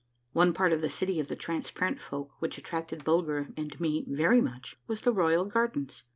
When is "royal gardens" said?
5.13-6.05